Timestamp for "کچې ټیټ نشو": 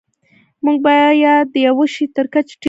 2.33-2.59